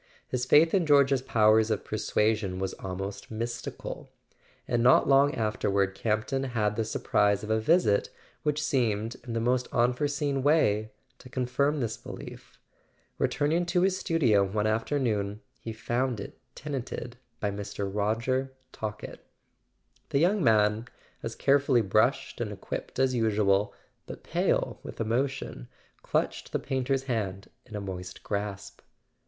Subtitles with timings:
[0.27, 4.09] His faith in George's powers of persuasion was almost mystical.
[4.67, 8.09] And not long afterward Campton had the surprise of a visit
[8.41, 12.57] which seemed, in the most unforeseen way, to confirm this belief.
[13.19, 17.87] Returning to his studio one after¬ noon he found it tenanted by Mr.
[17.87, 19.19] Roger Talkett.
[20.09, 20.87] The young man,
[21.21, 23.71] as carefully brushed and equipped as usual,
[24.07, 25.67] but pale with emotion,
[26.01, 28.81] clutched the painter's hand in a moist grasp.